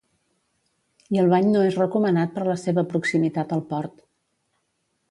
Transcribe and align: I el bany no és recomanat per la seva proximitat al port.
I 1.17 1.21
el 1.23 1.29
bany 1.33 1.51
no 1.57 1.61
és 1.73 1.77
recomanat 1.81 2.35
per 2.39 2.49
la 2.49 2.59
seva 2.63 2.87
proximitat 2.95 3.57
al 3.59 3.65
port. 3.75 4.05